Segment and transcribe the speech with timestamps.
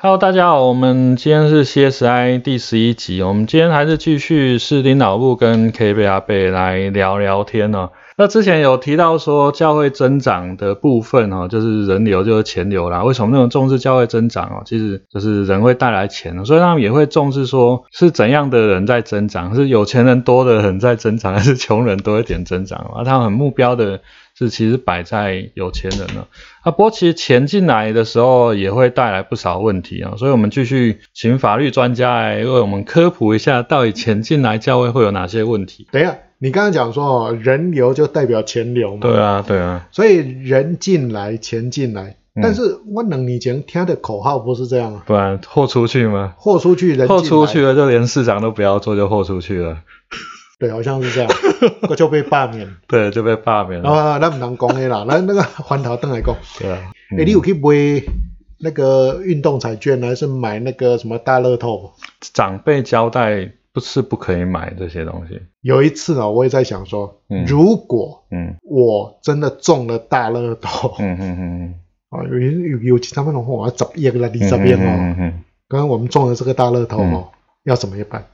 [0.00, 7.90] Hello，大家好，我们今天是 CSI 第十一集，我们今天还是继续是领导部跟 K 贝阿贝来聊聊天哦。
[8.16, 13.02] 那之前有提到说教会增长的部分哦，就是人流就是钱流啦。
[13.02, 14.62] 为什么那么重视教会增长哦？
[14.64, 23.02] 其实就是人会带来钱，所以他们也会重视说是怎样的人在增长，是有钱人多的人在增长，还是穷人多一点增长啊？
[23.02, 24.00] 他们很目标的
[24.38, 26.28] 是其实摆在有钱人了。
[26.62, 35.88] 啊，不过其实钱进来的时候也会带来不少问题啊，所以我们继续请法律专家来为我们科普一下，到底钱进来教会会有哪些问题？
[35.90, 42.16] 等一下，你刚刚讲说哦，人流就代表钱流嘛，对啊，对啊，所以人进来，钱进来。
[42.40, 46.34] 但是我能以前听的口号不是这样啊，不然豁出去吗？
[46.36, 49.78] 豁出去，人豁出去了，就连市长都不要做，就豁出去了。
[50.58, 51.30] 对，好像是这样，
[51.88, 52.68] 我 就被罢免。
[52.86, 53.90] 对，就被罢免了。
[53.90, 56.34] 啊，那不能讲的啦，那那个环桃灯来讲。
[56.58, 56.92] 对啊。
[57.16, 58.02] 哎，你有去买
[58.60, 61.92] 那个运动彩券，还是买那个什么大乐透？
[62.20, 65.40] 长辈交代不是不可以买这些东西。
[65.60, 71.74] 有一次呢，我也在想说，如果嗯我真的中了大乐透，嗯嗯嗯嗯，
[72.10, 74.90] 啊 有有有其他那种话，我要找一个来你这边哦。
[74.98, 75.44] 嗯嗯。
[75.68, 77.28] 刚刚我们中了这个大乐透哦，
[77.62, 78.24] 要怎么办？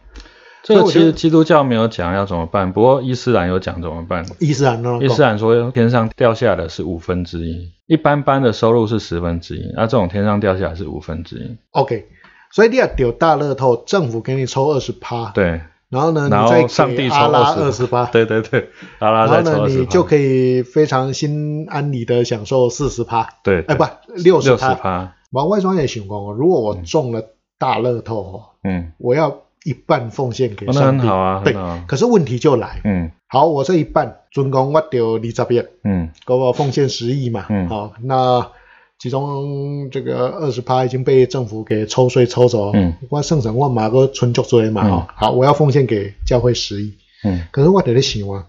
[0.65, 4.25] 这个其实基督教没有讲要怎么办，不过伊斯兰有讲怎么办。
[4.41, 4.99] 伊斯兰呢？
[5.03, 11.55] 伊斯兰说天上掉下的是五分之一，一般般的收入是十分之一，那这种天上掉下来是五分之一。
[11.73, 12.07] OK，
[12.51, 15.33] 所以你要丢大乐透，政府给你抽二十趴。
[15.33, 15.61] 对。
[15.91, 16.29] 然后呢？
[16.31, 18.07] 然后上帝抽二十趴。
[18.11, 18.71] 对对对，
[19.01, 23.29] 阿拉再抽然后呢，你就可以非常心安理得享受四十趴。
[23.45, 23.63] 对。
[23.69, 23.85] 哎，不，
[24.17, 25.13] 六十趴。
[25.31, 27.23] 往外双也想过，如果我中了
[27.59, 29.44] 大乐透哦，嗯，我要。
[29.65, 31.07] 一半奉献给上帝，
[31.45, 31.55] 对，
[31.87, 38.51] 可是问题就来，嗯，好，我这一半，准公我丢二十亿，嗯，给我奉献十亿嘛，嗯，好，那
[38.99, 48.47] 其中这个二十趴已经被政府给抽税抽走，嗯，我剩成我马个存足追嘛，哈，好，我要奉献给教会十亿，嗯，可是我得在想啊，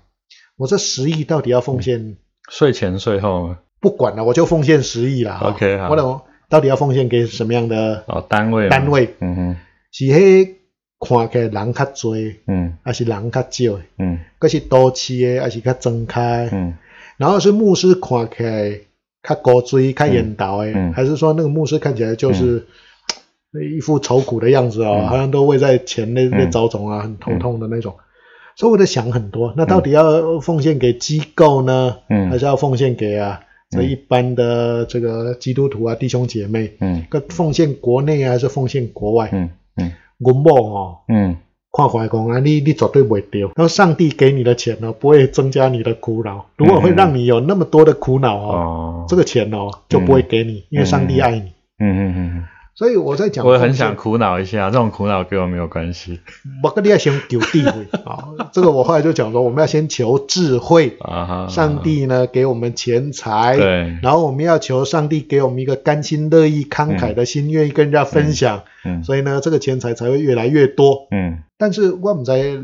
[0.58, 2.17] 我这十亿到底要奉献
[2.49, 3.55] 税前税后？
[3.80, 8.67] 不管了，我就奉献十亿了，OK，好，我等到底要奉献给什么样的哦单位？
[8.67, 9.55] 单位，嗯哼，
[9.92, 10.55] 是嘿。
[11.05, 12.16] 看起来人较多，
[12.48, 16.73] 嗯，还是人较少，嗯，嗰是多市的，还是较增开，嗯，
[17.17, 18.80] 然后是牧师看起来
[19.23, 22.66] 较高追、较严导的，嗯，还是说那个牧师看起来就是
[23.76, 27.95] 一副愁苦的样子哦，好像都会在钱那边遭总啊，很头痛的那种。
[28.58, 39.49] 所以我在想很多，那到底要奉献给机构呢，嗯，还是要奉献给啊这一般的这个基督徒啊弟兄姐妹，嗯，个奉献国内还是奉献国外，嗯。
[39.77, 39.92] 嗯。
[40.20, 41.37] 我某哦，嗯，
[41.71, 43.48] 看怀讲啊，你你绝对不会丢。
[43.55, 46.45] 然后上帝给你的钱呢，不会增加你的苦恼。
[46.58, 51.52] 如果会让你有那么多的苦恼哦，这个钱哦就不会给你，因为上帝爱你。
[51.80, 52.43] 嗯嗯嗯。
[52.75, 56.19] 所以我在讲，我很想苦恼一下，这种苦恼跟我没有关系。
[56.61, 61.47] 我跟你要先求智慧啊，这个我后来就讲说，我们要先求智慧啊。
[61.47, 68.63] 上帝呢给我们钱财，对，然后我们要求上帝给我们一个甘心乐意、慷慨的心，愿意跟人家分享。
[68.83, 71.07] 嗯，所以呢，这个钱财才会越来越多。
[71.11, 72.57] 嗯，但是我们在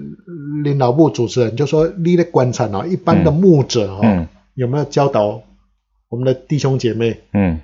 [0.61, 5.41] 领导部主持人就说，你的观察啊，一般的牧者哈，有没有教导
[6.09, 7.21] 我们的弟兄姐妹？
[7.31, 7.61] 嗯。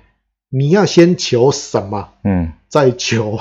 [0.50, 2.10] 你要先求什么？
[2.24, 3.38] 嗯，再求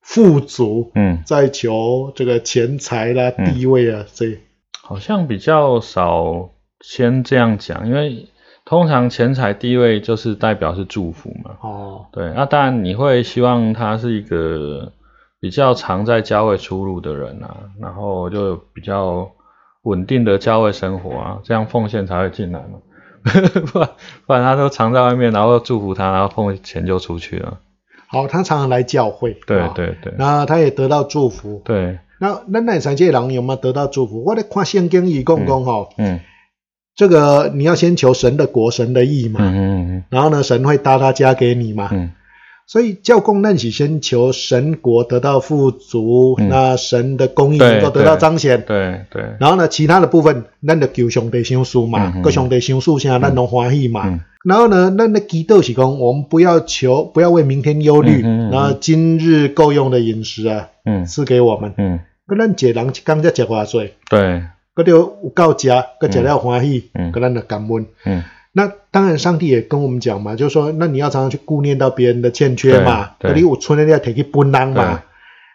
[0.00, 4.38] 富足，嗯，再求这个钱财啦、地位啊，这
[4.82, 6.50] 好像比较少
[6.80, 8.28] 先这样讲，因为
[8.64, 11.56] 通常钱财地位就是代表是祝福嘛。
[11.60, 14.92] 哦，对，那当然你会希望他是一个
[15.40, 19.30] 比较常在教会出入的人啊，然后就比较
[19.82, 22.78] 稳定的教会生活啊，这样奉献才会进来嘛。
[23.72, 23.88] 不然，
[24.26, 27.58] 不然他都藏在外面，然后祝福他，然后碰钱就出去了。
[28.06, 31.60] 好，他常常来教会，对对对，那他也得到祝福。
[31.64, 34.24] 对，那那那三界人有没有得到祝福？
[34.24, 36.20] 我得看圣经一共共吼，嗯，
[36.96, 42.12] 这个你要先求神的国、神的义嘛，嗯嗯嗯，然后呢，神会搭他家给你嘛，嗯。
[42.68, 48.62] 所以教公难起先求神国得到富足，那神的公义能够得到彰显。
[48.66, 49.24] 对对。
[49.40, 54.20] 然后呢，其他的部分，咱就求兄弟相属嘛，各兄弟相属下，咱能欢喜嘛。
[54.44, 60.68] 然后呢，那那祈祷是讲，我们不要求，不要为明天忧虑，然后今日够用的饮食啊，
[61.06, 61.72] 赐给我们。
[61.78, 62.00] 嗯。
[62.26, 63.94] 跟咱一人刚才食偌济。
[64.10, 64.42] 对。
[64.74, 67.86] 嗰条有够食，佮食了欢喜，跟咱就感恩。
[68.04, 68.22] 嗯。
[68.52, 75.02] 那当然，上帝也跟我们讲嘛，就是说，那你要常常去顾念到别人的欠缺嘛，你我村里要提起分担嘛，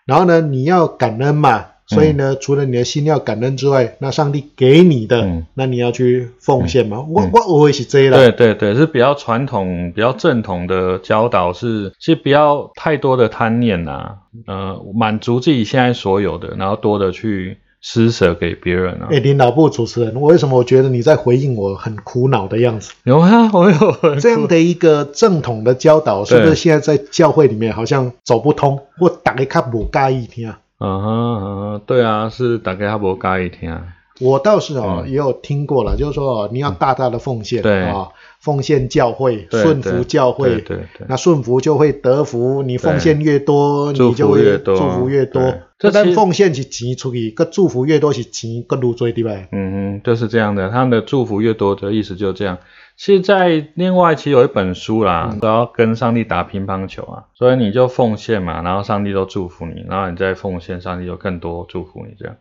[0.06, 7.01] 然后呢，你要感恩嘛，所以呢，除了你的心要感恩之外，那上帝给你的，那你要去奉献嘛。
[7.01, 8.13] 我我我也是这样。
[8.13, 17.57] 对对对，是比较传统、比较正统的教导，是其实不要太多的贪念呐，呃，满足自己现在所有的，然后多的去。
[17.86, 19.10] 施舍给别人啊！
[19.12, 22.94] 哎，领导部主持人，为什么我觉得你在回应我很苦恼的样子？
[23.04, 30.50] 有啊， 我有这样的一个正统的教导，是不是现在在教会里面好像走不通，我打开卡不介意听？
[30.80, 31.42] 嗯哼嗯
[31.78, 33.78] 哼，对啊，是打开他不介意听。
[34.24, 38.10] 我倒是哦，也有听过了，就是说你要大大的奉献啊。
[38.40, 42.62] 奉献教会，顺服教会，对对，那顺服就会得福。
[42.62, 45.42] 你奉献越多，你就会祝福越多。
[45.80, 49.31] 这但奉献是钱出去，个祝福越多是钱更多追，对吧？
[49.54, 50.70] 嗯嗯，就是这样的。
[50.70, 52.58] 他们的祝福越多的意思就是这样。
[52.98, 62.36] 其实，在另外其实有一本书啦，都要跟上帝打乒乓球啊，所以你就奉献嘛，然后上帝都祝福你，然后你再奉献，上帝就更多祝福你这样。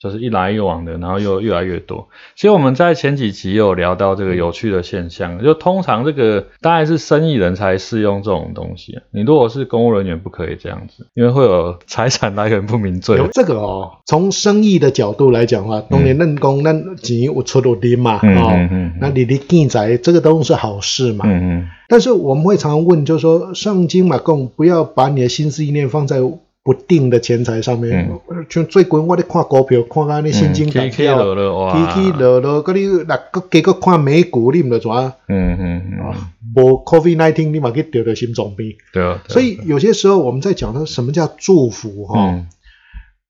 [0.00, 2.08] 就是一来一往的，然后又越来越多。
[2.36, 9.00] 其实我们在前几集有聊到这个有趣的现象，就通常这个当然是生意人才适用这种东西。
[9.10, 13.16] 你如果是公务人员，不可以这样子，因为会有财产来源不明罪。
[13.16, 18.68] 有这个哦，从生意的角度来讲的话，当年认公那钱有出入的嘛，哦，
[19.00, 21.24] 那你的建财这个都是好事嘛。
[21.26, 21.68] 嗯嗯。
[21.88, 26.18] 但是我们会常常问，就是说上经嘛，供不要把你的心思意念放在。
[26.68, 28.10] 不定的钱财上面，
[28.50, 35.14] 像最近我咧看股票，看到你心惊胆跳，起起落落，嗰啲嗱，个几个看美股，你唔知怎啊？
[35.28, 36.14] 嗯嗯嗯，
[36.54, 38.76] 无 COVID nineteen，你嘛去得着心脏病。
[38.92, 39.18] 对啊。
[39.28, 42.44] 所以有些时候我们在讲说什么叫祝福哈？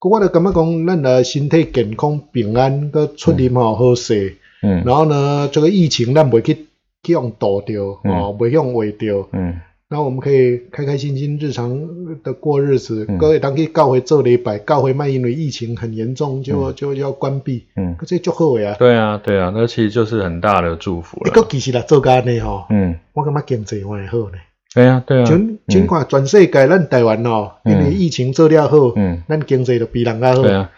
[0.00, 4.37] 我哋咁样讲，咱的身体健康平安，个出入嘛好势。
[4.64, 4.82] 嗯。
[4.84, 6.67] 然后呢，这个疫情咱袂去
[7.05, 9.29] 去用躲掉，哦，袂用毁掉。
[9.31, 9.61] 嗯。
[9.90, 13.06] 那我们可以开开心心日常的过日子。
[13.19, 17.64] 各位当可以告回这礼拜，告回卖，因为疫情很严重，就就要关闭。
[17.75, 18.76] 嗯，这就好呀。
[18.79, 21.31] 对啊，对啊，那其实就是很大的祝福了。
[21.31, 24.37] 一个其实来做干呢哈，嗯，我感觉经济会好呢。
[24.75, 25.25] 对啊，对啊。
[25.25, 30.43] 尽尽管全世界咱台湾哦，因为疫情做了好，嗯，咱经济就比人家好。
[30.43, 30.70] 对啊。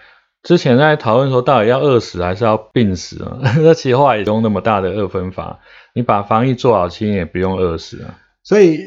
[0.45, 3.41] 之前在讨论说，到底要饿死还是要病死啊？
[3.59, 5.59] 那其实话也用那么大的二分法，
[5.97, 8.15] 你把防疫做好，其实也不用饿死啊。
[8.45, 8.85] 所以。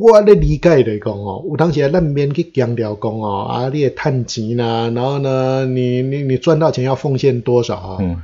[0.00, 7.98] 我咧理解来讲哦，有当时咱免去强调讲哦，啊，你趁钱啦，然后呢，你你你赚到钱要奉献多少啊？
[8.00, 8.22] 嗯，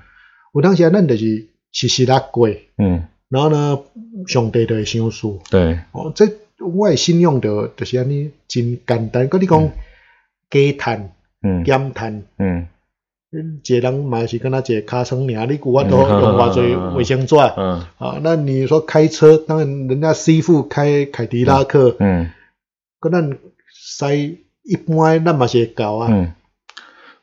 [0.55, 3.79] 有当时咱就是实实在过，嗯，然后呢，
[4.27, 5.39] 上帝就会相数。
[5.51, 6.29] 对，哦，这
[6.59, 9.71] 我信用的就是安尼真简单，跟你讲
[10.51, 11.11] 加趁，
[11.43, 12.67] 嗯，减趁，嗯。
[13.33, 22.31] 一个人嘛是跟他一个卡层尔，你古话都用偌侪卫生纸，嗯，啊，那你说开车，当然人家师傅开凯迪拉克，嗯，
[23.01, 23.39] 跟咱
[23.73, 26.35] 塞一般那么些高啊，嗯，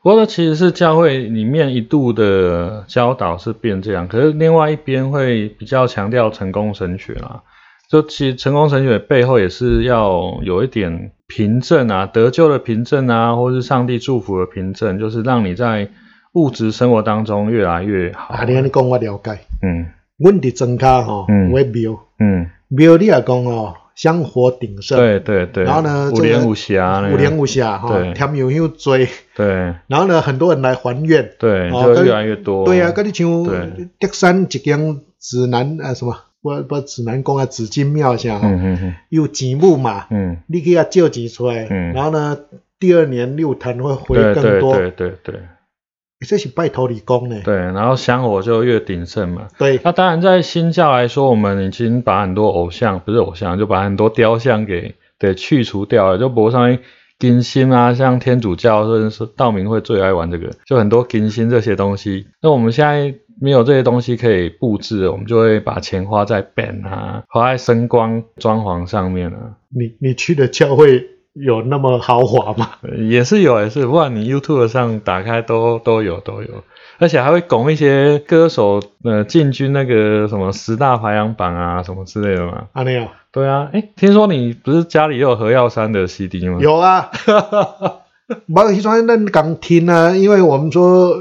[0.02, 7.42] 不过其实是教会里面一度的教导是变这样，可是另外一边会比较强调成功神学啦，
[7.90, 15.88] 就其实成功神学背后也是要有一点凭证啊，得救的凭证啊，或是上帝祝福的凭证，就是让你在
[16.34, 18.32] 物质生活当中越来越好。
[18.34, 19.40] 啊，你安尼讲我了解。
[19.62, 19.86] 嗯，
[20.18, 24.96] 阮伫增加吼，嗯，为庙，嗯，庙你也讲哦，香火鼎盛。
[24.96, 25.64] 对对对。
[25.64, 29.08] 然后呢，五莲五霞，五莲五霞哈，添油又追。
[29.34, 29.48] 对。
[29.88, 31.28] 然后呢，很多人来还愿。
[31.40, 32.64] 对，就越来越多。
[32.64, 33.44] 对啊，跟你像
[33.98, 42.38] 德山一间指南啊什么，不不指南宫啊紫金庙下，嗯嗯嗯，有钱母嘛，嗯，你可以借钱出来，嗯，然后呢，
[42.78, 44.76] 第二年六坛会回更多。
[44.76, 45.34] 对对对。
[46.28, 47.40] 这是拜托理工呢。
[47.42, 49.48] 对，然后香火就越鼎盛嘛。
[49.56, 49.80] 对。
[49.82, 56.76] 那当然，在新教来说，我们已经把很多偶像，不是偶像，就把很多雕像给给去除掉了，就博上
[57.18, 62.26] 金星啊，像天主教或者是道明会最爱玩这个，就很多金星这些东西。
[62.42, 69.56] 那我们现在没有这些东西可以布置，我们就会把钱花在 ban 啊，花在声光装潢上面啊。
[69.68, 71.06] 你你去的教会？
[71.32, 72.70] 有那么豪华吗？
[73.08, 73.86] 也是有，也是。
[73.86, 76.48] 不管你 YouTube 上打开都都有都有，
[76.98, 82.64] 而且还会拱一些歌手呃进军那个什么十大排行榜啊什么之类的嘛。
[82.72, 83.06] 啊，你有？
[83.30, 86.58] 对啊，哎，听说你不是家里有何耀山的 CD 吗？
[86.60, 87.08] 有啊，
[88.46, 91.16] 毛西川那刚听啊，因为我们说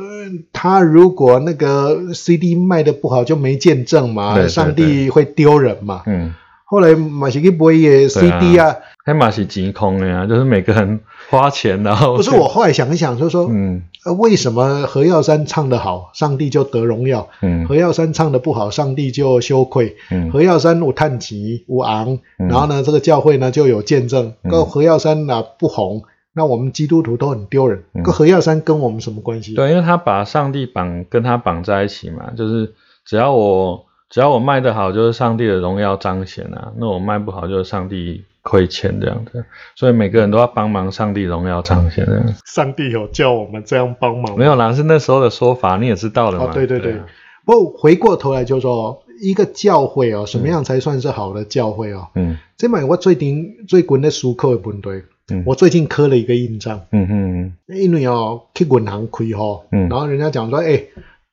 [0.53, 6.03] 他如果那个 CD 卖的不好就没见证嘛，上帝会丢人嘛。
[6.05, 6.33] 嗯。
[6.65, 10.99] 后来马是去买个 CD 啊，还马是集空的呀，就是每个人
[11.31, 12.15] 花钱然后。
[12.15, 13.81] 不是我后来想一想，就是说，嗯，
[14.19, 19.95] 为什么何耀山唱的好，上帝就得荣耀；嗯，何耀山唱的不好，上帝就羞愧。
[20.11, 24.33] 嗯，何耀山无叹气无昂，然后呢，这个教会呢就有见证。
[24.47, 27.83] 个何耀山呢不红，那我们基督徒都很丢人。
[27.93, 29.53] 跟何耀山跟我们什么关系？
[29.55, 32.73] 对，因为他把上帝绑跟他绑在一起嘛，就是
[33.05, 36.71] 只要我只要我卖得好，就是上帝的荣耀彰显啊。
[36.77, 39.43] 那我卖不好，就是上帝亏欠这样子。
[39.75, 42.07] 所以每个人都要帮忙，上帝荣耀彰显。
[42.45, 44.37] 上帝有叫我们这样帮忙？
[44.37, 46.51] 没有啦，是那时候的说法，你也知道的嘛。
[46.53, 47.01] 对对对。
[47.45, 49.03] 不过回过头来就说。
[49.21, 52.07] 一个教会哦，什么样才算是好的教会哦？
[52.15, 54.89] 嗯，这买我最近最近的书课的问题，
[55.31, 60.83] 嗯，我最近磕了一个印章，嗯嗯，因为哦去银行开户，嗯，然后人家讲说，哎，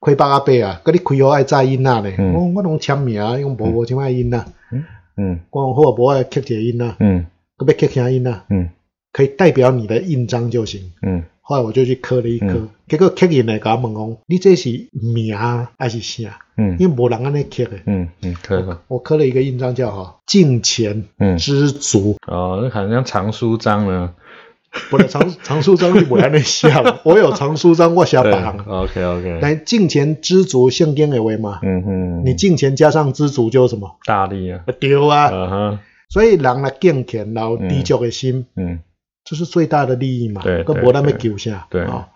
[0.01, 2.01] 开八百啊，跟你开户爱载印啊？
[2.01, 4.83] 咧，我我拢签名啊，用薄薄签爱印啊，嗯
[5.17, 7.25] 嗯，光好薄爱刻点印啊，嗯，
[7.57, 8.69] 搁要刻啥印啊，嗯，
[9.11, 11.23] 可以代表你的印章就行，嗯。
[11.49, 16.39] 后来我就去刻了一刻，结果刻印来甲我问讲，你这是名还是啥？
[16.57, 17.79] 嗯，因为无人安尼刻的。
[17.85, 18.81] 嗯嗯，刻了。
[18.89, 21.05] 我刻了一个印章叫哈敬钱
[21.39, 22.17] 知足。
[22.27, 24.13] 哦，那好像藏书章呢。
[24.89, 26.67] 不是藏藏书章，你不安尼写。
[27.05, 28.57] 我有藏书章，我写别行。
[28.67, 29.39] OK OK。
[29.39, 31.59] 来敬钱知足，圣经的话嘛。
[31.63, 32.25] 嗯哼。
[32.25, 33.95] 你敬钱加上知足，就什么？
[34.05, 34.65] 大力啊。
[34.81, 35.29] 对啊。
[35.31, 35.79] 嗯哼。
[36.09, 38.45] 所以人来敬钱，然后知足的心。
[38.57, 38.79] 嗯。
[39.29, 40.41] 这是最大的利益嘛？
[40.41, 41.67] 对，跟伯那边丢下。
[41.69, 42.07] 对啊，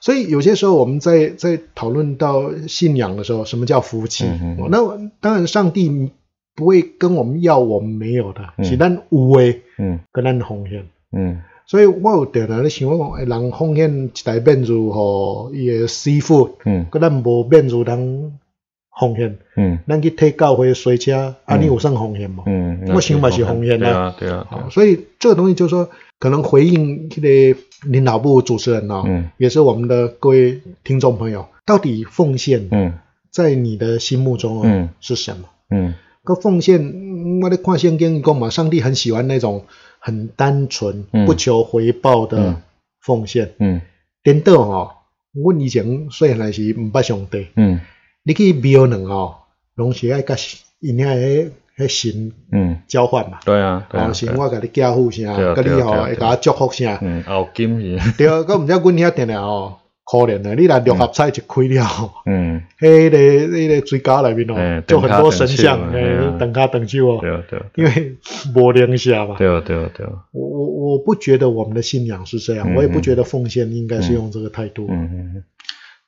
[0.00, 4.24] 所以有些时候我们在在讨论到信仰的时候，什么叫福气？
[4.70, 4.78] 那
[5.20, 6.12] 当然，上帝
[6.54, 10.86] 不会跟我们要我们没有的，是咱有诶，嗯，跟咱奉献。
[11.10, 18.38] 嗯，所以我有点咧想讲，人奉献一台面如吼伊诶师傅，嗯，跟咱无面如人
[19.02, 19.36] 奉献。
[19.56, 22.44] 嗯，咱去替教会水车，啊，你有算奉献吗？
[22.46, 24.14] 嗯，我想嘛是奉献啦。
[24.18, 24.68] 对啊，对啊。
[24.70, 25.88] 所以这个东西就是说。
[26.22, 29.02] 可能回应这个领导部主持人哦，
[29.38, 32.92] 也是我们的各位听众朋友，到底奉献嗯
[33.32, 35.48] 在你的心目中是什么？
[35.72, 36.80] 嗯，个奉献，
[37.42, 39.64] 我的看圣经讲嘛，上帝很喜欢那种
[39.98, 42.62] 很单纯、不求回报的
[43.00, 43.54] 奉献。
[43.58, 43.80] 嗯，
[44.22, 44.90] 颠倒哦，
[45.34, 47.80] 我以前虽然还是唔捌上帝，嗯，
[48.24, 49.34] 你去庙能哦，
[49.74, 50.34] 拢是爱甲
[50.80, 52.78] 因遐迄神嗯。
[52.86, 68.16] 交换嘛，对啊，对啊神我甲你加护啥，甲你吼会甲祝福啥，嗯，后金是， 对，佮毋知阮遐定定哦，可怜的，你若六合彩一开了，嗯，迄个迄个水沟内面哦，就很多神像，诶，等卡等手哦，对对，因为
[68.54, 75.44] 无灵下嘛，对对对，我我我不觉得我们的信仰是这样，我也不觉得奉献应该是用这个态度，嗯嗯，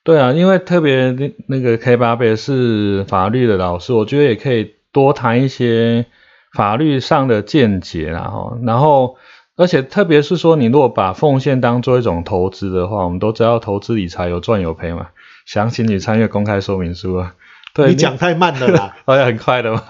[0.05, 4.73] 对啊，因为特别那那个 K 八倍是法律的老师，我觉得也可以。
[4.95, 6.05] 多谈一些
[6.53, 9.17] 法律上的见解，然后，然后，
[9.57, 15.07] 而且特别是说，你如果把奉献当做一种投资的话，我们都知道投资理财有赚有赔嘛。
[15.45, 17.35] 详情你参阅公开说明书啊。
[17.73, 19.83] 对你讲太慢了啦，好 像很快的嘛。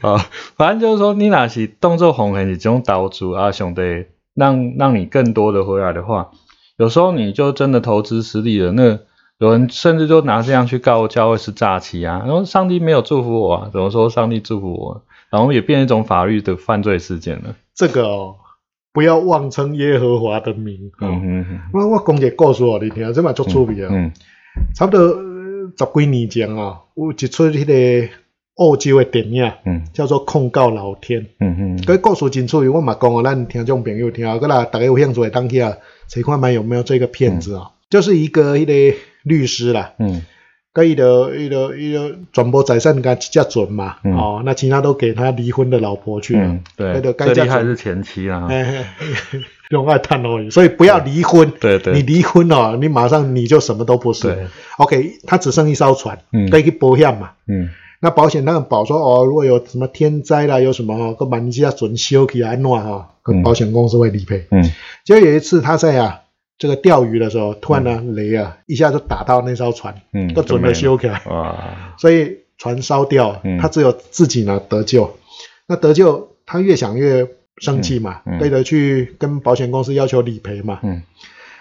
[0.00, 0.26] 啊，
[0.58, 6.32] 反正就是说，你那是动作红很，你这种导主啊，兄弟，让让你更多的回来的话，
[6.78, 8.98] 有时候你就真的投资失利了，那。
[9.38, 15.02] 有人甚至就拿这样去告教会是诈欺啊，然后上帝没有祝福我啊，怎么说上帝祝福我？
[15.30, 17.54] 然后也变一种法律的犯罪事件了。
[17.72, 18.34] 这个哦，
[18.92, 20.90] 不要妄称耶和华的名。
[21.00, 21.60] 嗯嗯嗯。
[21.72, 23.90] 我我讲一个故事哦，你听，这嘛足出名啊。
[23.92, 24.10] 嗯。
[24.74, 28.08] 差不多十几年前啊，有一出迄个
[28.56, 31.20] 澳洲的电影，嗯，叫做《控告老天》。
[31.38, 31.84] 嗯嗯。
[31.84, 35.76] 个故事真出名，我嘛讲啊，咱听众朋友听啊，个啦，大家有兴趣当去啊，
[36.08, 37.70] 查看买有没有这个片子啊？
[37.88, 38.98] 就是一个迄个。
[39.28, 40.22] 律师啦，嗯，
[40.74, 48.48] 佮伊的伊的伊的转播财产佮较准嘛，哦，那其他都给他离婚的老婆去了，对，最厉害是前妻啊，
[49.70, 57.68] 用爱探而已，所以不要离婚，对对，你离婚哦，你马上你就什么都不是，OK，他只剩一艘船，嗯，可以去保险嘛，嗯，
[58.00, 64.62] 那保险那个保说哦，如果有什么天灾啦，有什么哈，个万一要准修起来安怎哈，跟保险公司会理赔，嗯，
[65.04, 66.20] 就有一次他在啊。
[66.58, 71.94] 这个钓鱼的时候，突然呢雷啊，一下就打到那艘船，嗯，都准备修起来，哇！
[71.96, 75.16] 所以船烧掉，他只有自己呢得救。
[75.66, 81.02] 那得救，他越想越生气嘛，对着去跟保险公司要求理赔嘛，嗯。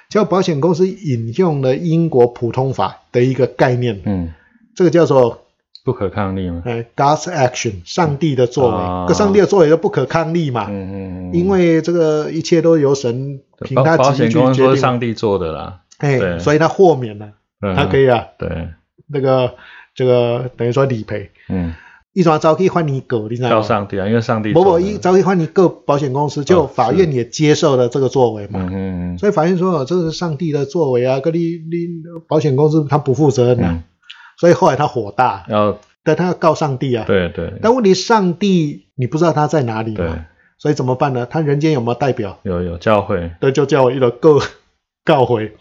[0.10, 4.34] 结果保险公司引用了英国普通法的一个概念，嗯，
[4.76, 5.44] 这个叫做。
[5.88, 6.64] 不可抗力吗？
[6.66, 10.68] 哎，God's action，上帝的作为，可上帝的作为就不可抗力嘛。
[10.70, 11.34] 嗯嗯嗯。
[11.34, 14.76] 因为这个一切都由神凭他自己去决定。
[14.76, 15.80] 上帝做的啦。
[16.00, 17.30] 哎，所以他豁免了，
[17.74, 18.26] 他可以啊。
[18.38, 18.68] 对。
[19.08, 19.54] 那个
[19.96, 21.32] 这个等于说理赔。
[21.48, 21.74] 嗯。
[22.12, 23.56] 一抓招可以换你狗，你知道吗？
[23.56, 24.52] 叫上帝啊，因为上帝。
[24.52, 28.60] 不不，一招可以换你个保险公司，就法院也接受了这个作为嘛。
[28.60, 29.18] 嗯嗯嗯。
[29.18, 31.88] 所以法院说，这是上帝的作为啊，跟你你
[32.28, 33.80] 保险公司他不负责任的。
[34.38, 37.04] 所以后来他火大，然后但他要告上帝啊。
[37.06, 37.54] 对对。
[37.62, 40.26] 但问题上帝你不知道他在哪里嘛？
[40.58, 41.28] 所以怎么办呢？
[41.30, 42.40] 他人间有没有代表？
[42.44, 44.40] 有有教会，对，就叫我一个告
[45.04, 45.56] 告回，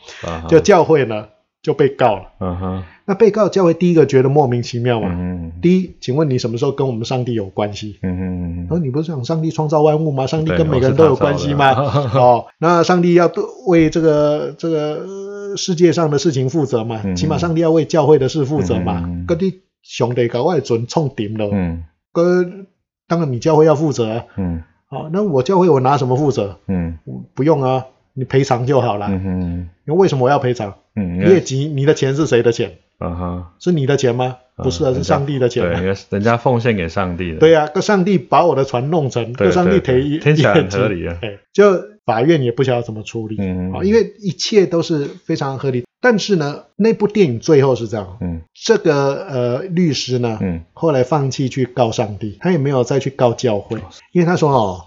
[0.48, 1.28] 就教会呢
[1.66, 2.22] 就被告了。
[2.38, 5.08] 嗯哼，那被告教会第一个觉得莫名其妙嘛。
[5.10, 7.98] 嗯第一，请问你什么时候跟我们上帝有关系？
[8.02, 8.22] 嗯嗯
[8.60, 8.68] 嗯。
[8.68, 10.28] 说你不是讲上帝创造万物吗？
[10.28, 11.72] 上帝跟每个人都有关系吗？
[12.14, 13.28] 哦，那上帝要
[13.66, 17.02] 为这个这个世界上的事情负责嘛？
[17.16, 19.02] 起码上帝要为教会的事负责嘛？
[19.26, 21.50] 各地兄弟搞外准冲顶了。
[21.52, 21.82] 嗯。
[22.12, 22.68] 跟
[23.08, 24.22] 当然你教会要负责。
[24.36, 24.62] 嗯。
[24.88, 26.60] 好，那我教会我拿什么负责？
[26.68, 26.96] 嗯，
[27.34, 29.06] 不用啊，你赔偿就好了。
[29.10, 30.74] 嗯哼，因为为什么我要赔偿？
[30.96, 32.78] 嗯，业绩，你的钱是谁的钱？
[32.98, 34.38] 嗯哼，是你的钱吗？
[34.56, 35.62] 不是啊，是上帝的钱。
[35.62, 37.38] 对，人家奉献给上帝的。
[37.38, 41.18] 对呀，跟上帝把我的船弄成，跟上帝赔听起来很合理啊。
[41.52, 43.36] 就法院也不晓得怎么处理。
[43.38, 45.84] 嗯嗯，因为一切都是非常合理。
[46.00, 53.78] 但是呢，那部电影最后是这样，嗯，这个呃律师呢，嗯，后来放弃去告上帝，他也没有再去告教会，
[54.12, 54.84] 因为他说哦，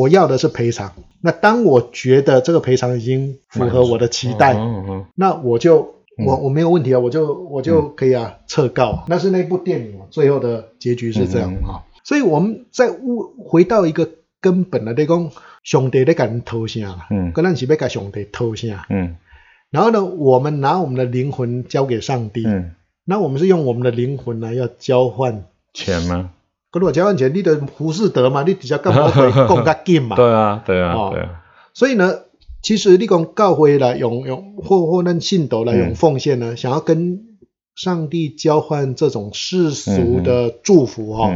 [0.00, 0.92] 我要的是赔偿。
[1.20, 4.56] 那当我觉得这个赔偿已经符合我的期待，
[5.14, 5.94] 那我就
[6.26, 9.04] 我我没有问题啊，我就我就可以啊撤告。
[9.08, 11.84] 那是那部电影最后的结局是这样啊。
[12.02, 12.90] 所以我们再
[13.44, 14.08] 回到一个
[14.40, 15.30] 根本的，你讲
[15.62, 17.06] 上帝在跟人偷啥？
[17.10, 18.86] 嗯，跟咱是要跟上帝偷啥？
[18.88, 19.16] 嗯。
[19.70, 22.46] 然后呢，我们拿我们的灵魂交给上帝。
[22.46, 22.72] 嗯。
[23.04, 26.30] 那我们是用我们的灵魂呢，要交换钱吗？
[26.70, 30.14] 跟我交换钱，你的胡适德嘛，你底下干嘛会供较紧嘛？
[30.16, 31.42] 对啊，对啊，对啊。
[31.74, 32.12] 所以呢，
[32.62, 37.38] 其实你讲教会来用用或或那信徒来用奉献呢，想要跟
[37.74, 41.30] 上帝交换这种世俗的祝福哈，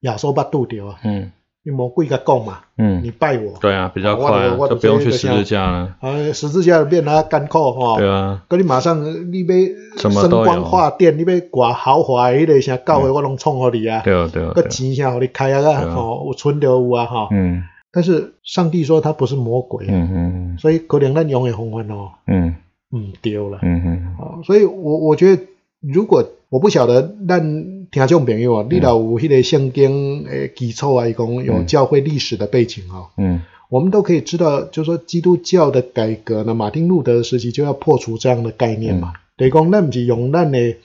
[0.00, 0.96] 亚说巴度掉啊。
[1.04, 1.32] 嗯。
[1.70, 5.96] 你魔鬼甲讲嘛，嗯，你拜我，对啊，比较快，就不用去十字架了。
[6.00, 17.62] 啊，十字架变啊干枯吼，对啊，跟你马上你要声光化电，你要挂豪华迄个啥教会我拢创好你啊，对啊对啊，个钱啥互你开啊个，吼，有存着有啊哈，嗯，
[17.92, 22.54] 但是上帝说他不是魔鬼，嗯嗯，所以可能咱永远红翻哦，嗯。
[22.92, 25.42] 嗯丢了，嗯嗯，啊，所以我我觉得
[25.80, 27.79] 如果我不晓得咱。
[27.90, 39.14] 听众朋友啊，你若有迄个圣经诶基础啊，伊讲有教会历史的背景啊，嗯，我们都可以知道，就是说基督教的改革呢，马丁路德时期就要破除这样的概念嘛。
[39.36, 40.76] 等于讲，咱毋是用咱的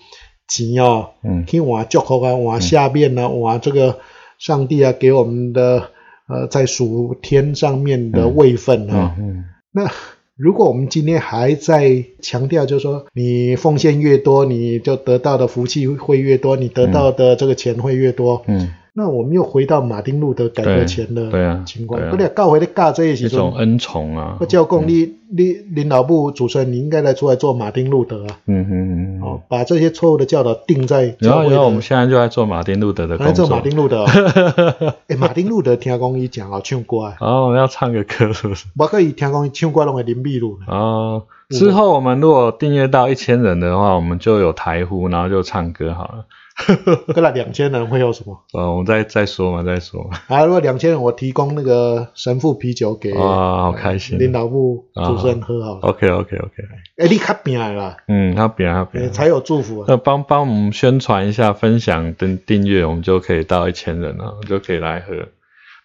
[0.48, 4.00] 钱哦，嗯，去换祝福啊，换下面啊，换这个
[4.40, 5.92] 上帝啊给我们的
[6.28, 9.90] 呃在属天上面的位分啊，嗯，那。
[10.38, 18.44] 如果我们今天还在强调，就是说你奉献越多，你就得到的福气会越多，你得到的这个钱会越多。
[18.48, 18.74] 嗯。
[18.98, 21.30] 那我们又回到马丁路德改革前的
[21.66, 24.38] 情况，不对，教会的教这一种恩宠啊。
[24.48, 28.40] 教工，你你领导部主持人，你应该来出来做马丁路德啊。
[28.46, 29.22] 嗯嗯嗯。
[29.22, 31.14] 哦，把这些错误的教导定在。
[31.20, 33.28] 然后，然后我们现在就在做马丁路德的工作。
[33.28, 34.06] 来做马丁路德。
[35.10, 37.14] 哎，马丁路德听讲伊讲哦，唱歌。
[37.20, 38.66] 哦，要唱个歌是不是？
[38.78, 40.58] 我可以听讲唱歌拢会林碧露。
[40.68, 46.26] 哦，之后我们如果订阅到一千人的话，我们就有台呼，然后就唱歌好了。
[47.14, 48.40] 跟了两千人会有什么？
[48.54, 50.10] 呃，我们再再说嘛，再说。
[50.28, 54.18] 啊，如果两千人，我提供那个神父啤酒给啊，好开心。
[54.18, 55.80] 领导部主持人喝好了。
[55.82, 56.54] OK OK OK。
[56.98, 57.98] 哎，你卡变了。
[58.08, 59.12] 嗯，他变他变。
[59.12, 59.84] 才有祝福。
[59.88, 65.14] 那帮帮我们宣传一下，分享跟订阅，我们就可以到一千人了，就可以来喝。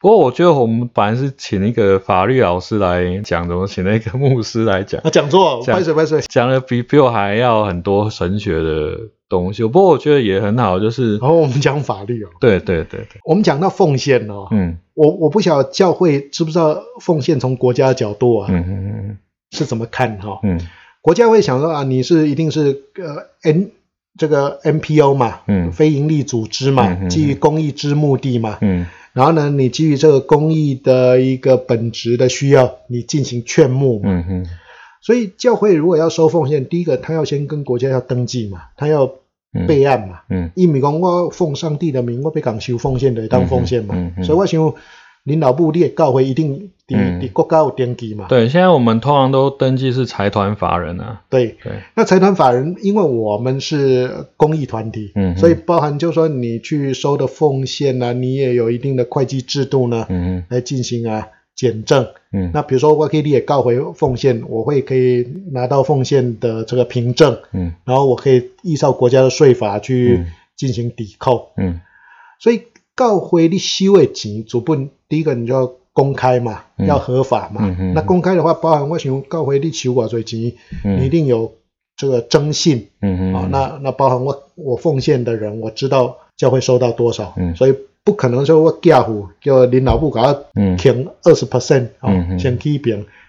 [0.01, 5.01] 不过我觉得我们本来是请一个法律老师来讲，怎么请那个牧师来讲？
[5.03, 8.97] 啊讲座，拍水拍水，讲的比比我还要很多神学的。
[9.31, 19.19] 东西，不过我觉得也很好，就是然后我们讲法律哦，对对对对，我们讲到奉献哦，嗯，我我不晓得教会知不知道奉献从国家的角度啊，嗯嗯嗯，
[19.53, 20.61] 是怎么看哈，嗯，
[21.01, 23.71] 国家会想说啊，你是一定是呃 N
[24.19, 34.47] 这个 NPO 嘛，嗯，非营利组织嘛，基于公益之目的嘛，嗯，然后呢，你基于这个公益的一个本质的需要，你进行劝募，嗯嗯。
[35.03, 39.11] 所以教会如果要收奉献，第一个他要先跟国家要登记嘛，他要
[39.67, 40.21] 备案嘛。
[40.29, 40.51] 嗯。
[40.55, 43.95] 一米讲我奉上帝的名，我被讲收奉献的当奉献嘛。
[43.97, 44.25] 嗯嗯。
[44.25, 44.75] 所以我想
[45.25, 48.27] 领导部列教会一定的的国家有登记嘛。
[48.29, 51.21] 对，现在我们通常都登记是财团法人啊。
[51.29, 51.73] 对对。
[51.95, 61.29] 那财团法人，因为我们是公益团体，嗯，所以包含就说你去收的奉献呢，你也有一定的会计制度呢，嗯来进行啊。
[61.55, 70.25] 减赠，嗯，那比如说我可以也告回奉献，我会可以拿到奉献的这个凭证，嗯，然后我可以依照国家的税法去
[70.57, 71.81] 进行抵扣，嗯，
[72.39, 72.63] 所以
[72.95, 80.53] 告回你收的钱，主本第一个你就要公开嘛，要合法嘛，那公开的话，包含我想告回你收多少钱，
[80.85, 81.53] 你一定有
[81.97, 90.33] 这个征信，嗯嗯，啊，那那包含我我奉献的人，我知道教会收到多少，嗯，所以不可能说我家户叫领导部给他
[90.77, 92.79] 填二十 percent 啊，先批一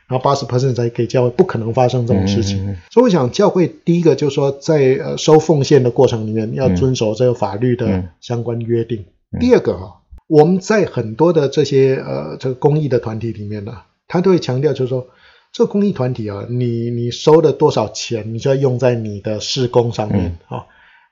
[0.08, 2.76] 然后八十 percent 才给教会，不可能发生这种事情。
[2.90, 9.06] 所以我想教会第一个就是说，在呃收奉献的过程里面要遵守这个法律的相关约定。
[9.40, 13.74] 第二个哈，我们在很多的这些呃这个公益的团体里面呢，
[14.08, 15.08] 他都会强调就是说，
[15.54, 20.66] 这个公益团体啊，你你收的多少钱，你就要用在你的施工上面啊。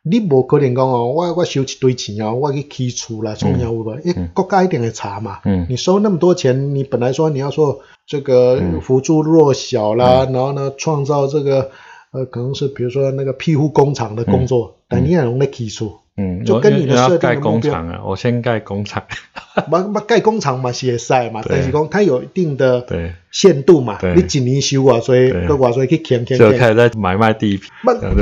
[0.04, 3.94] 你无可能讲哦，我我收一堆钱哦，我去起厝啦，创业有无？
[4.04, 5.40] 因为国家一定会查嘛。
[5.46, 5.66] 嗯。
[5.70, 11.70] 你收那么多钱，你本来说你要说这个辅助弱小啦，然后呢，创造这个
[12.12, 16.00] 呃，可能是比如说那个庇护工厂的工作，但你也用来起厝。
[16.20, 19.02] 嗯，就跟你的设定的目标啊，我先盖工厂，
[19.72, 22.86] 嘛嘛盖工厂嘛，是会嘛，但是讲它有一定的
[23.32, 27.70] 限度嘛，你几年修啊，所以各话所以去填填填，就开始在买卖地皮。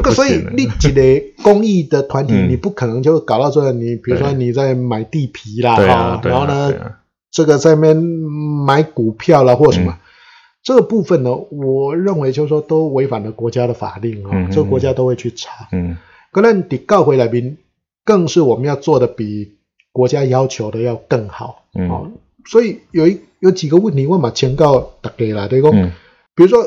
[0.04, 1.02] 不，所以你一个
[1.42, 6.72] 公益的团体， 你不可能就搞到这，你比如说你在买地皮啦，哈，然后呢，
[7.32, 9.98] 这个在面买股票啦或什么，
[10.62, 15.68] 这个部分呢，我认为就是说都违反了国家的法令啊，这个国家都会去查。
[15.72, 15.98] 嗯，
[16.32, 17.58] 可能你告回来宾。
[18.08, 19.58] 更是我们要做的比
[19.92, 22.10] 国家要求的要更好，哦，
[22.46, 25.72] 所以有一有几个问题，我嘛请告大家啦，对讲，
[26.34, 26.64] 比如说，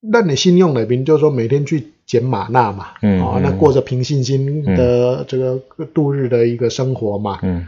[0.00, 5.60] 那你信用那边就是说每天去捡马纳嘛，嗯哦，那过着平信心的这个
[5.92, 7.66] 度日的一个生活嘛，嗯，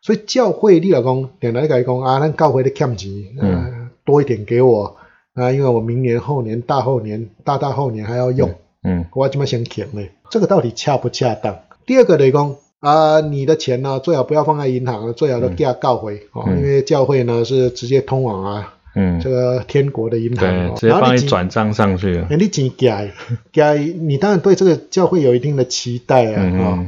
[0.00, 4.96] 所以教会你老公点来改工啊，那教会的欠钱，嗯，多一点给我
[5.34, 11.54] 啊，因为我明年后年大后年大大后年还要用，嗯，我怎么想欠嘞，这个到底恰不恰当？
[11.86, 22.16] 第二个雷公啊，你的钱呢最好不要放在银行，最好都给他告回哦，因为教会呢是直接通往啊，嗯，这个天国的银行，直接帮你转账上去。
[22.16, 22.26] 了。
[22.30, 23.10] 你钱给
[23.52, 26.86] 给，你当然对这个教会有一定的期待啊，啊，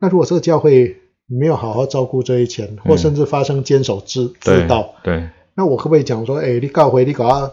[0.00, 7.50] 那如果这个教会没有好好照顾这些钱，或甚至发生坚守自自盗，对，那我可不可以讲说，哎，你告回你搞啊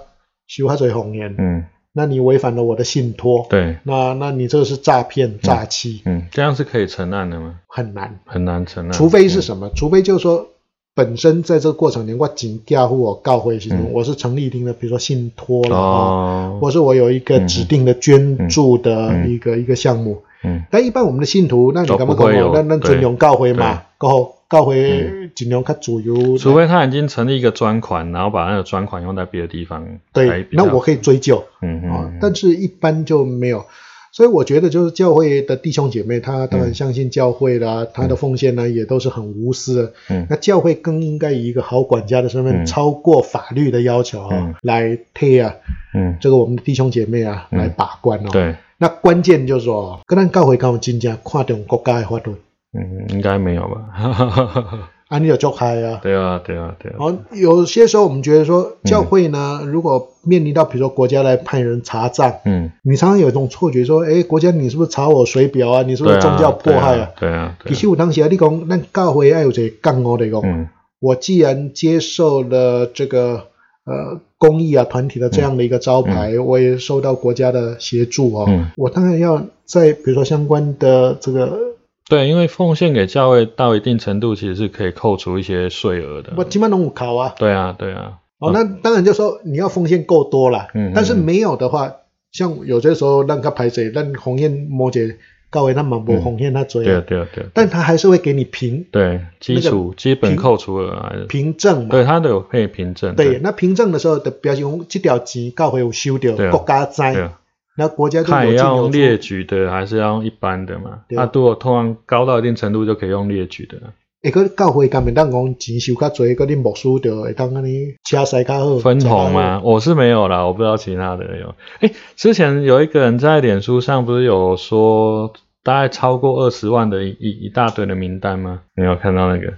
[0.48, 1.66] 修下嘴红颜，嗯。
[1.92, 7.56] 那你违反了我的信托，对，那那你这个是诈骗、诈欺，嗯，这样是可以承案的吗？
[7.68, 9.72] 很难，很难承案，除非是什么？
[9.76, 10.48] 除非就是说，
[10.94, 22.32] 本身在这个过程里，我仅加护我告回系统，我是成立一定的，比如说信托了啊，或是我有一个指定的捐助的一个一个项目，嗯，但一般我们的信徒，那你敢不敢？
[22.54, 33.64] 那那尊用告回嘛，告告回尽量看主由，除非他已经成立一个专款，然后把那个专款用在别的地方，对，那我可以追究，嗯嗯，但是一般就没有，
[34.12, 45.54] 所以我觉得就是教会的弟兄姐妹，他当然相信教会啦，他的奉献呢也都是很无私的，嗯，那教会更应该以一个好管家的身份，超过法律的要求啊，来贴啊，
[45.94, 52.34] 嗯，这个我们的弟兄姐妹啊来把关哦，对，那关键就是说，跟咱教会讲真正看重国家的法律。
[52.74, 54.90] 嗯，应该没有吧？
[55.10, 56.00] 啊，你有做开啊？
[56.04, 56.96] 对啊，对啊，对啊。
[57.00, 65.82] 哦，有些时候我们觉得说，教会呢，如果面临到比如说国家来派人查账，嗯，你常常有一种错觉说，哎，国家你是不是查我水表啊？
[65.82, 67.10] 你是不是宗教迫害啊？
[67.20, 67.58] 对啊。
[67.64, 73.48] 对其实我当时啊，你讲，那教会要有这杠我的讲，我既然接受了这个
[73.86, 78.46] 呃公益啊团体的这样的一个招牌，我也受到国家的协助啊，
[78.78, 81.69] 我当然要在比如说相关的这个。
[82.10, 86.34] 对，因为奉献给教会到一定程度，其实是可以扣除一些税额的。
[86.36, 87.36] 我起码能五考啊。
[87.38, 88.18] 对啊，对啊。
[88.40, 91.94] 哦，那当然就说你要奉献够多了，嗯，但是没有的话，
[92.32, 95.18] 像有些时候让他排水，让红线摩羯
[95.50, 97.46] 高位他满不红线他追，对对对。
[97.54, 101.90] 但他还是会给你凭对基础基本扣除额还是凭证嘛？
[101.92, 103.14] 对他都有配凭证。
[103.16, 107.32] 对，那凭证的时候的表示，这条钱高会有收掉国家灾。
[107.80, 111.00] 那国家看要用列举的，还是要用一般的嘛？
[111.08, 113.78] 那如果通常高到一定程度，就可以用列举的。
[114.24, 118.78] 诶，个教会干面当讲钱收较侪，个你牧师就会当安尼车塞较好。
[118.80, 119.62] 分红吗？
[119.64, 121.56] 我是没有啦，我不知道其他的有。
[121.80, 125.32] 诶，之前有一个人在脸书上不是有说，
[125.64, 128.60] 大概超过二十万的一一大堆的名单吗？
[128.76, 129.54] 你有看到那个？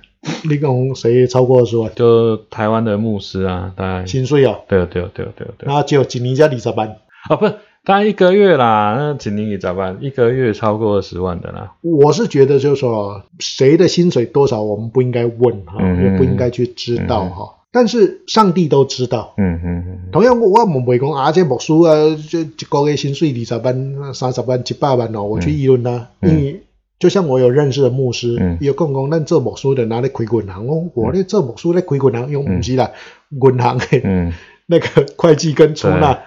[0.48, 1.92] 你讲谁超过二十万？
[1.96, 4.62] 就台湾的牧师啊，大概薪水哦。
[4.68, 5.66] 对对对对对。
[5.66, 6.88] 那就一年才二十万。
[7.28, 7.56] 啊，不是。
[7.84, 9.98] 他一个月啦，那请你给咋办？
[10.02, 11.74] 一个月超过二十万的啦。
[11.82, 17.56] 我是觉得就是说，谁的薪水多少，我们不应该问哈，也不应该去知道哈。
[17.72, 19.34] 但是上帝都知道。
[19.38, 20.00] 嗯嗯嗯。
[20.12, 26.08] 同样，我我唔会讲啊，这牧师啊，这一个月薪水二十万、三十万、七八万哦，我去议论他。
[26.22, 26.62] 因为
[27.00, 32.92] 就像我有认识的牧师，有讲讲，咱做牧师的拿来开银行，我我咧做牧师咧开银行，用唔是啦，
[33.32, 33.86] 银行的
[34.68, 36.20] 那个会计跟出纳。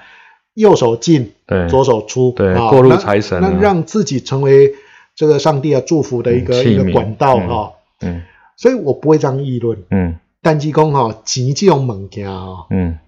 [0.54, 4.72] 右手进，对，左手出，对，过路财神，那让自己成为
[5.14, 7.72] 这个上帝啊祝福的一个一个管道哈。
[8.00, 8.22] 嗯，
[8.56, 9.82] 所以我不会这样议论。
[9.90, 12.98] 嗯，但济公哈，钱这种物件啊，嗯，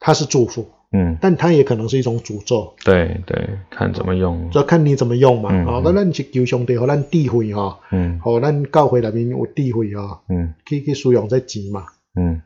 [0.00, 2.72] 它是祝福，嗯，但它也可能是一种诅咒。
[2.84, 5.50] 对对，看怎么用，就看你怎么用嘛。
[5.66, 11.84] 哦，那咱是求上帝和咱智慧哈，嗯，和咱教会里面有智慧哈，嗯，可以去使用这钱嘛，
[12.18, 12.40] 嗯。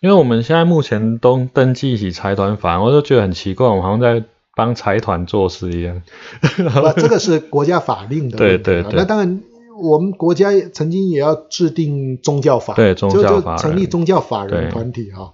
[0.00, 4.22] 因为我们现在目前都登记起财团法，我就觉得很奇怪，我们好像在
[4.54, 6.02] 帮财团做事一样。
[6.40, 8.36] 不，这个是国家法令的。
[8.36, 8.92] 对对对。
[8.94, 9.40] 那当然，
[9.80, 15.32] 我们国家曾经也要制定宗教法，对宗教法，成立宗教法人团体哈。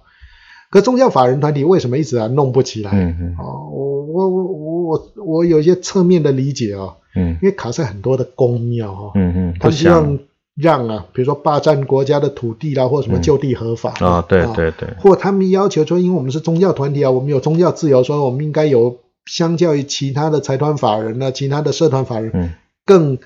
[0.69, 2.91] 可宗教法人团体为什么一直啊弄不起来？
[3.37, 6.95] 哦，我我我我我我有一些侧面的理解啊。
[7.15, 7.37] 嗯。
[7.41, 9.11] 因为卡塞很多的公庙哈。
[9.15, 9.55] 嗯嗯。
[9.59, 10.17] 他希望。
[10.55, 22.53] 让啊，比如说霸占国家的土地啦，或什么就地合法啊，对对对，或他们要求说，因为我们是宗教团体啊，我们有宗教自由，说我们应该有相较于其他的财团法人呢，其他的社团法人
[22.85, 23.17] 更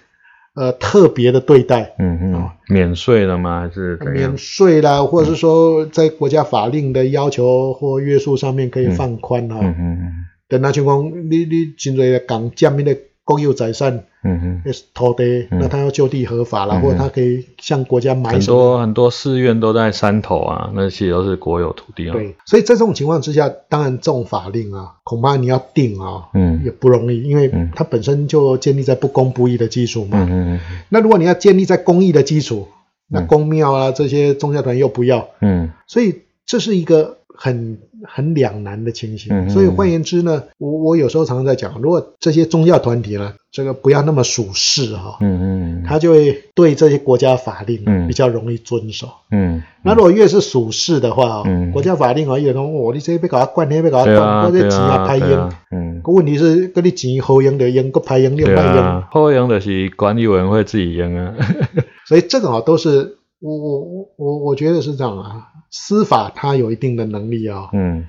[0.55, 3.59] 呃特别的对待，嗯嗯，免税了吗？
[3.61, 10.11] 还是免税啦，或者是说在国家法令的要求或约束上面可以放宽啊，嗯嗯嗯，
[10.47, 12.97] 等那情况，你你真在讲下面的。
[13.27, 22.13] 国有财产，嗯哼，土地，那他要就地合法了，或者他可以向国家买很多很多寺院都在山头啊，那些都是国有土地啊。
[22.13, 30.17] 对，所以在这种情况之下，当然这种法令啊，恐怕你要定啊，嗯，也不容易，因为它本身就建立在不公不义的基础嘛。
[30.29, 32.67] 嗯嗯那如果你要建立在公益的基础，
[33.07, 37.17] 那公庙啊这些宗教团又不要，嗯，所以这是一个。
[37.39, 37.77] 很
[38.07, 61.33] 很两难的情形，所以换言之呢，我我有时候常常在讲，如果这些宗教团体呢，这个不要那么属世哈，嗯嗯，他就会对这些国家法令比较容易遵守，嗯，那如果越是属世的话，嗯，国家法令啊，有人我你这被搞他关，那被搞他关，或者钱啊排烟，嗯，个问题是跟你钱好用的用，个排烟另外用，好用的是管理委员会自己用啊，
[62.07, 65.47] 所以这个啊都是我我我我我觉得是这样啊。
[65.69, 68.07] 司法它有一定的能力啊，嗯，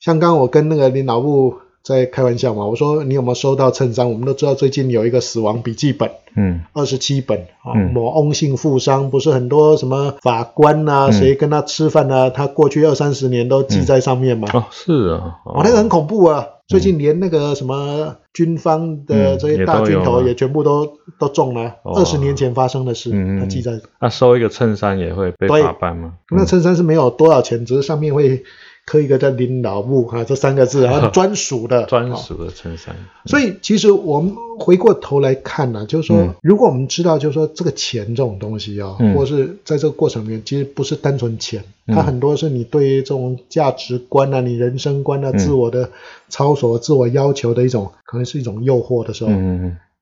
[0.00, 4.10] 像刚我跟那个领导部在开玩笑嘛，我说你有没有收到衬衫？
[4.10, 23.80] 我们都知道最近有一个死亡笔记本，嗯，二十七本啊，某翁姓富商不是很多什么法官啊，谁跟他吃饭啊，他过去二三十年都记在上面嘛，哦，是啊，哦，那个很恐怖啊，最近连那个什么军方的这些大军头也全部都都中了，二十年前发生的事，他记在。
[24.00, 26.14] 那收一个衬衫也会被法办吗？
[26.30, 28.42] 那衬衫是没有多少钱，只是上面会。
[28.86, 31.84] 刻一个叫“领导部”哈，这三个字，然 后专属的。
[31.84, 32.96] 专属的衬衫。
[33.26, 45.90] 所以其实我们回过头来看呢，就是说，如果我们知道，就是说这个钱这种东西啊，或是在这个过程里面，其实不是单纯钱，它很多是你对于这种价值观啊、你人生观啊、自我的
[46.28, 49.30] 操守、自我要求的一种，可能是一种诱惑的时候。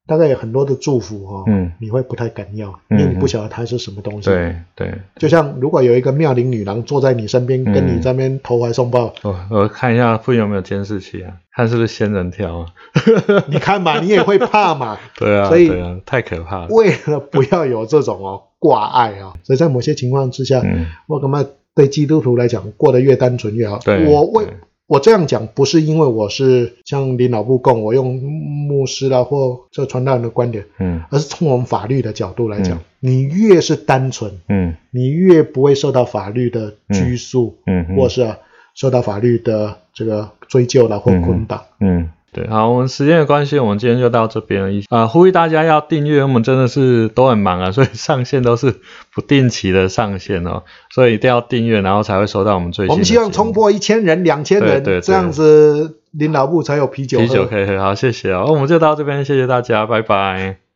[0.07, 4.29] 大概有很多的祝福哈，嗯，你会不太敢要，因为你不晓得它是什么东西。
[4.29, 9.15] 对对，就像如果有一个妙龄女郎坐在你身边，跟你这边投怀送抱。
[9.23, 12.67] 我我看一下附近有没有监视器啊，看是不是仙人跳啊？
[13.49, 14.99] 你看嘛，你也会怕嘛？
[15.17, 15.71] 对啊，所以
[16.05, 16.69] 太可怕了。
[16.69, 20.63] 为了不要有这种哦挂碍啊，所以在某些情况之下，
[21.07, 21.43] 我干嘛
[21.75, 23.79] 对基督徒来讲过得越单纯越好？
[23.79, 24.47] 对，我为。
[24.87, 38.35] 我这样讲不是因为我是像领导部供，我用牧师啦或这传道人的观点，嗯，而是从我们法律的角度来讲，你越是单纯，嗯，你越不会受到法律的拘束，嗯，或是
[38.75, 42.11] 受到法律的这个追究啦或捆绑，嗯。
[42.35, 44.83] 对，好，我们时间的关系，我们今天就到这边了。
[44.91, 48.75] 啊，呼吁大家要订阅，我们真的是都很忙啊，所以上线都是
[49.15, 52.91] 不定期的上线哦，所以一定要订阅，然后才会收到我们最新。
[52.91, 57.79] 我们希望冲破一千人、两千人，这样子领导部才有啤酒啤酒可以喝。
[57.79, 60.64] 好，谢谢哦，我们就到这边，谢谢大家，拜拜。